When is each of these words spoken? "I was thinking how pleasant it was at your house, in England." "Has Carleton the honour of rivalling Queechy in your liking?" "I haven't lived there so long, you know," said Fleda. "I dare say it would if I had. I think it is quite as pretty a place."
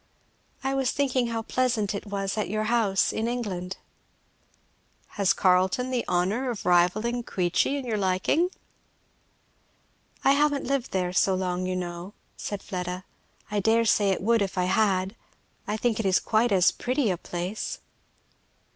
"I 0.63 0.73
was 0.73 0.91
thinking 0.91 1.27
how 1.27 1.43
pleasant 1.43 1.93
it 1.93 2.07
was 2.07 2.35
at 2.35 2.49
your 2.49 2.63
house, 2.63 3.13
in 3.13 3.27
England." 3.27 3.77
"Has 5.09 5.31
Carleton 5.31 5.91
the 5.91 6.03
honour 6.07 6.49
of 6.49 6.65
rivalling 6.65 7.21
Queechy 7.21 7.77
in 7.77 7.85
your 7.85 7.99
liking?" 7.99 8.49
"I 10.23 10.31
haven't 10.31 10.65
lived 10.65 10.89
there 10.89 11.13
so 11.13 11.35
long, 11.35 11.67
you 11.67 11.75
know," 11.75 12.15
said 12.35 12.63
Fleda. 12.63 13.03
"I 13.51 13.59
dare 13.59 13.85
say 13.85 14.09
it 14.09 14.23
would 14.23 14.41
if 14.41 14.57
I 14.57 14.65
had. 14.65 15.15
I 15.67 15.77
think 15.77 15.99
it 15.99 16.05
is 16.07 16.19
quite 16.19 16.51
as 16.51 16.71
pretty 16.71 17.11
a 17.11 17.15
place." 17.17 17.77